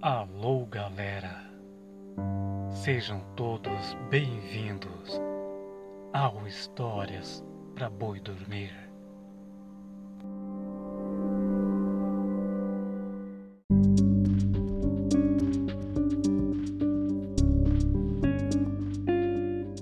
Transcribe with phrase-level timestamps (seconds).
[0.00, 1.44] Alô, galera!
[2.70, 5.20] Sejam todos bem-vindos
[6.14, 8.72] ao Histórias para Boi Dormir.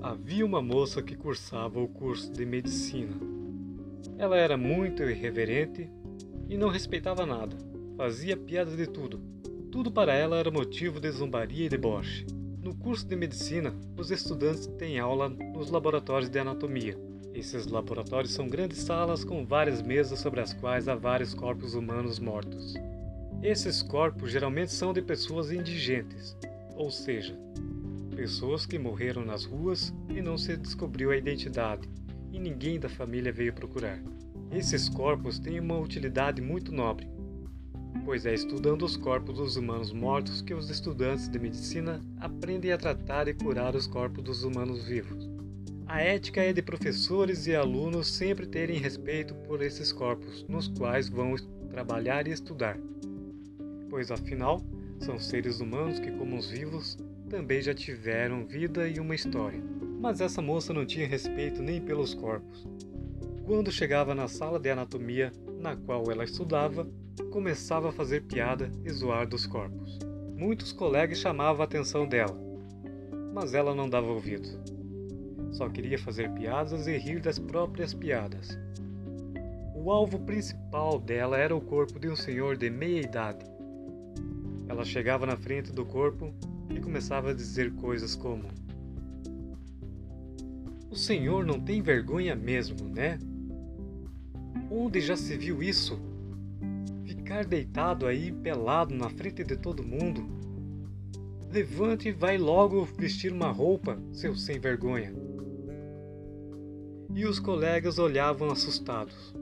[0.02, 3.35] Havia uma moça que cursava o curso de medicina
[4.18, 5.90] ela era muito irreverente
[6.48, 7.56] e não respeitava nada.
[7.96, 9.20] Fazia piada de tudo.
[9.70, 12.26] Tudo para ela era motivo de zombaria e deboche.
[12.62, 16.98] No curso de medicina, os estudantes têm aula nos laboratórios de anatomia.
[17.34, 22.18] Esses laboratórios são grandes salas com várias mesas sobre as quais há vários corpos humanos
[22.18, 22.74] mortos.
[23.42, 26.34] Esses corpos geralmente são de pessoas indigentes,
[26.74, 27.38] ou seja,
[28.16, 31.86] pessoas que morreram nas ruas e não se descobriu a identidade,
[32.36, 33.98] e ninguém da família veio procurar.
[34.52, 37.08] Esses corpos têm uma utilidade muito nobre,
[38.04, 42.78] pois é estudando os corpos dos humanos mortos que os estudantes de medicina aprendem a
[42.78, 45.28] tratar e curar os corpos dos humanos vivos.
[45.86, 51.08] A ética é de professores e alunos sempre terem respeito por esses corpos, nos quais
[51.08, 51.34] vão
[51.70, 52.78] trabalhar e estudar,
[53.88, 54.62] pois afinal
[54.98, 56.98] são seres humanos que, como os vivos,
[57.30, 59.62] também já tiveram vida e uma história.
[59.98, 62.66] Mas essa moça não tinha respeito nem pelos corpos.
[63.44, 66.88] Quando chegava na sala de anatomia, na qual ela estudava,
[67.30, 69.98] começava a fazer piada e zoar dos corpos.
[70.36, 72.38] Muitos colegas chamavam a atenção dela,
[73.32, 74.48] mas ela não dava ouvido.
[75.52, 78.58] Só queria fazer piadas e rir das próprias piadas.
[79.74, 83.46] O alvo principal dela era o corpo de um senhor de meia idade.
[84.68, 86.34] Ela chegava na frente do corpo
[86.68, 88.48] e começava a dizer coisas como:
[90.96, 93.18] O senhor não tem vergonha mesmo, né?
[94.70, 96.00] Onde já se viu isso?
[97.04, 100.26] Ficar deitado aí pelado na frente de todo mundo?
[101.52, 105.12] Levante e vai logo vestir uma roupa, seu sem vergonha.
[107.14, 109.34] E os colegas olhavam assustados.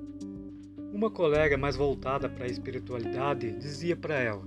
[0.93, 4.43] Uma colega mais voltada para a espiritualidade dizia para ela: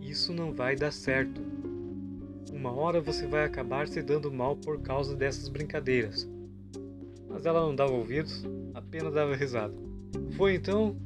[0.00, 1.40] Isso não vai dar certo.
[2.52, 6.28] Uma hora você vai acabar se dando mal por causa dessas brincadeiras.
[7.28, 8.44] Mas ela não dava ouvidos,
[8.74, 9.74] apenas dava risada.
[10.36, 10.96] Foi então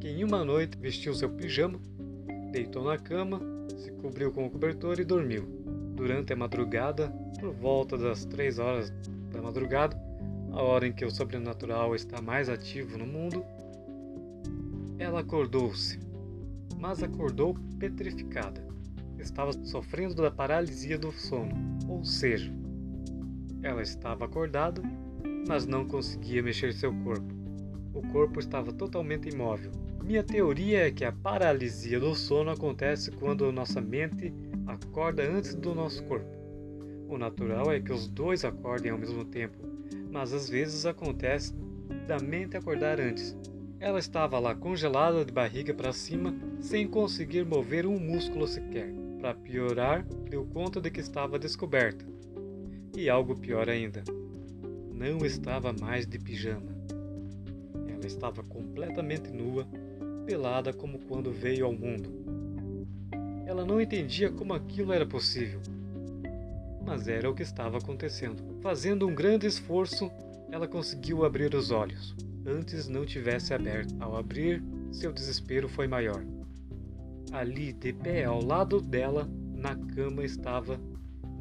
[0.00, 1.80] que em uma noite vestiu seu pijama,
[2.52, 3.40] deitou na cama,
[3.76, 5.44] se cobriu com o cobertor e dormiu.
[5.96, 7.08] Durante a madrugada,
[7.40, 8.92] por volta das três horas
[9.32, 9.96] da madrugada,
[10.52, 13.44] a hora em que o sobrenatural está mais ativo no mundo,
[14.98, 15.98] ela acordou-se,
[16.78, 18.64] mas acordou petrificada.
[19.24, 21.50] Estava sofrendo da paralisia do sono,
[21.88, 22.52] ou seja,
[23.62, 24.80] ela estava acordada,
[25.48, 27.34] mas não conseguia mexer seu corpo.
[27.92, 29.72] O corpo estava totalmente imóvel,
[30.04, 34.34] minha teoria é que a paralisia do sono acontece quando nossa mente
[34.66, 36.28] acorda antes do nosso corpo.
[37.08, 39.56] O natural é que os dois acordem ao mesmo tempo,
[40.12, 41.54] mas às vezes acontece
[42.06, 43.34] da mente acordar antes.
[43.80, 49.03] Ela estava lá congelada de barriga para cima, sem conseguir mover um músculo sequer.
[49.24, 52.04] Para piorar, deu conta de que estava descoberta.
[52.94, 54.04] E algo pior ainda,
[54.92, 56.70] não estava mais de pijama.
[57.88, 59.66] Ela estava completamente nua
[60.26, 62.12] pelada como quando veio ao mundo.
[63.46, 65.62] Ela não entendia como aquilo era possível,
[66.84, 68.60] mas era o que estava acontecendo.
[68.60, 70.10] Fazendo um grande esforço,
[70.50, 72.14] ela conseguiu abrir os olhos.
[72.44, 73.94] Antes não tivesse aberto.
[74.00, 76.22] Ao abrir, seu desespero foi maior.
[77.34, 80.78] Ali, de pé ao lado dela, na cama estava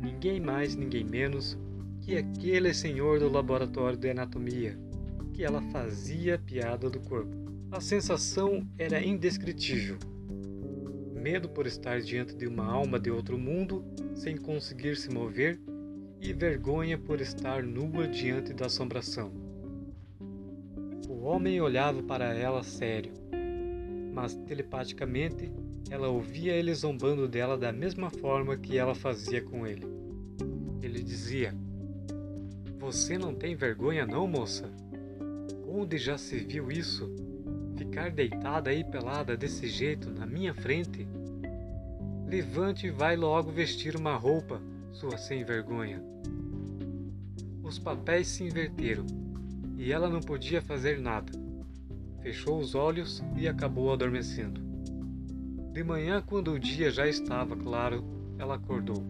[0.02, 1.56] ninguém mais, ninguém menos
[2.02, 4.76] que aquele senhor do laboratório de anatomia,
[5.32, 7.38] que ela fazia piada do corpo.
[7.72, 10.00] A sensação era indescritível.
[11.14, 13.86] Medo por estar diante de uma alma de outro mundo,
[14.16, 15.62] sem conseguir se mover,
[16.20, 19.32] e vergonha por estar nua diante da assombração.
[21.08, 23.14] O homem olhava para ela sério,
[24.12, 25.52] mas telepaticamente
[25.90, 29.86] ela ouvia ele zombando dela da mesma forma que ela fazia com ele.
[30.82, 31.54] Ele dizia:
[32.80, 34.70] Você não tem vergonha, não, moça?
[35.68, 37.10] Onde já se viu isso?
[37.78, 41.08] Ficar deitada aí pelada desse jeito na minha frente?
[42.28, 46.02] Levante e vai logo vestir uma roupa, sua sem vergonha.
[47.64, 49.06] Os papéis se inverteram
[49.78, 51.32] e ela não podia fazer nada.
[52.22, 54.63] Fechou os olhos e acabou adormecendo.
[55.74, 58.04] De manhã, quando o dia já estava claro,
[58.38, 59.04] ela acordou.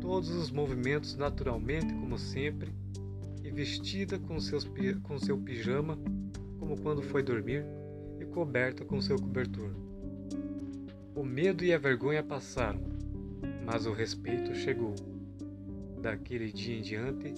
[0.00, 2.72] Todos os movimentos naturalmente, como sempre,
[3.42, 4.68] e vestida com, seus,
[5.04, 5.96] com seu pijama
[6.58, 7.64] como quando foi dormir,
[8.20, 9.70] e coberta com seu cobertor.
[11.14, 12.80] O medo e a vergonha passaram,
[13.64, 14.94] mas o respeito chegou.
[16.02, 17.34] Daquele dia em diante,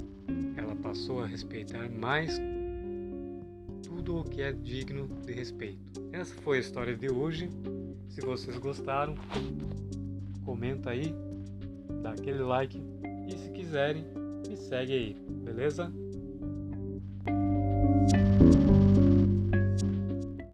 [0.56, 2.40] ela passou a respeitar mais
[3.82, 6.08] tudo o que é digno de respeito.
[6.10, 7.50] Essa foi a história de hoje.
[8.08, 9.14] Se vocês gostaram,
[10.44, 11.14] comenta aí,
[12.02, 12.82] dá aquele like
[13.28, 14.04] e se quiserem,
[14.48, 15.92] me segue aí, beleza?